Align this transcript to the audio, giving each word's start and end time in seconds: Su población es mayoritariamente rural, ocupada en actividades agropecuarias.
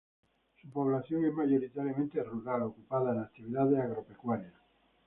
Su 0.59 0.67
población 0.71 1.25
es 1.25 1.31
mayoritariamente 1.35 2.23
rural, 2.23 2.63
ocupada 2.63 3.11
en 3.13 3.19
actividades 3.19 3.77
agropecuarias. 3.81 4.53